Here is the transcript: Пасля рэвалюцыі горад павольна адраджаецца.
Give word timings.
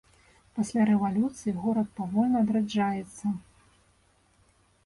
Пасля 0.59 0.85
рэвалюцыі 0.91 1.53
горад 1.65 1.87
павольна 1.99 2.37
адраджаецца. 2.47 3.35